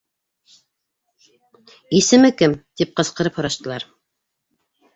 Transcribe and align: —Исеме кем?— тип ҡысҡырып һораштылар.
—Исеме 1.99 2.33
кем?— 2.39 2.53
тип 2.81 2.97
ҡысҡырып 3.01 3.41
һораштылар. 3.43 3.89